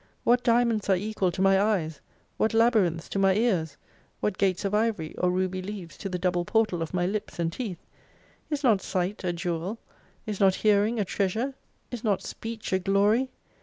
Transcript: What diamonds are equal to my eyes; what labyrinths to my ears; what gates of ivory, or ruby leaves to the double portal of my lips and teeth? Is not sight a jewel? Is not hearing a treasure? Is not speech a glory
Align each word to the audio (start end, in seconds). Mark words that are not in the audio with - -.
What 0.23 0.43
diamonds 0.43 0.89
are 0.89 0.95
equal 0.95 1.31
to 1.31 1.43
my 1.43 1.61
eyes; 1.61 2.01
what 2.37 2.55
labyrinths 2.55 3.07
to 3.09 3.19
my 3.19 3.35
ears; 3.35 3.77
what 4.19 4.39
gates 4.39 4.65
of 4.65 4.73
ivory, 4.73 5.13
or 5.19 5.29
ruby 5.29 5.61
leaves 5.61 5.95
to 5.97 6.09
the 6.09 6.17
double 6.17 6.43
portal 6.43 6.81
of 6.81 6.91
my 6.91 7.05
lips 7.05 7.37
and 7.37 7.53
teeth? 7.53 7.85
Is 8.49 8.63
not 8.63 8.81
sight 8.81 9.23
a 9.23 9.31
jewel? 9.31 9.77
Is 10.25 10.39
not 10.39 10.55
hearing 10.55 10.99
a 10.99 11.05
treasure? 11.05 11.53
Is 11.91 12.03
not 12.03 12.23
speech 12.23 12.73
a 12.73 12.79
glory 12.79 13.29